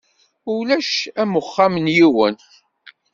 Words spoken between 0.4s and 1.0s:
Ulac